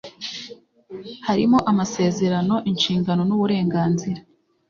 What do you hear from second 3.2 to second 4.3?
n uburenganzira